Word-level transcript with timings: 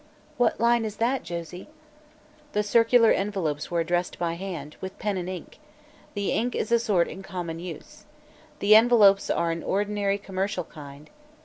"What 0.37 0.59
line 0.59 0.83
is 0.83 0.95
that, 0.95 1.21
Josie?" 1.21 1.69
"The 2.53 2.63
circular 2.63 3.11
envelopes 3.11 3.69
were 3.69 3.81
addressed 3.81 4.17
by 4.17 4.33
hand, 4.33 4.75
with 4.81 4.97
pen 4.97 5.15
and 5.15 5.29
ink. 5.29 5.59
The 6.15 6.31
ink 6.31 6.55
is 6.55 6.71
a 6.71 6.79
sort 6.79 7.07
in 7.07 7.21
common 7.21 7.59
use. 7.59 8.05
The 8.57 8.75
envelopes 8.75 9.29
are 9.29 9.51
an 9.51 9.61
ordinary 9.61 10.17
commercial 10.17 10.63
kind. 10.63 11.07